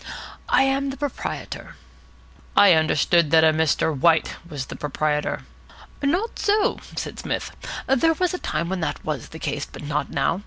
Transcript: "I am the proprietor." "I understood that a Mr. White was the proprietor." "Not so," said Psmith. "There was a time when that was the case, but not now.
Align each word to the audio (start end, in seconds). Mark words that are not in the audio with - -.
"I 0.49 0.63
am 0.63 0.89
the 0.89 0.97
proprietor." 0.97 1.75
"I 2.57 2.73
understood 2.73 3.29
that 3.29 3.43
a 3.43 3.53
Mr. 3.53 3.95
White 3.95 4.33
was 4.49 4.65
the 4.65 4.75
proprietor." 4.75 5.43
"Not 6.01 6.39
so," 6.39 6.79
said 6.95 7.19
Psmith. 7.19 7.51
"There 7.85 8.15
was 8.15 8.33
a 8.33 8.39
time 8.39 8.67
when 8.69 8.79
that 8.79 9.05
was 9.05 9.29
the 9.29 9.37
case, 9.37 9.67
but 9.67 9.83
not 9.83 10.09
now. 10.09 10.39